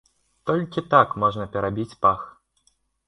[0.49, 2.25] Толькі так можна перабіць пах.